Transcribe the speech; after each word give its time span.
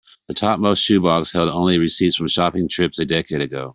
The 0.29 0.33
topmost 0.33 0.81
shoe 0.83 0.99
box 0.99 1.31
held 1.31 1.49
only 1.49 1.77
receipts 1.77 2.15
from 2.15 2.27
shopping 2.27 2.67
trips 2.67 2.97
a 2.97 3.05
decade 3.05 3.41
ago. 3.41 3.69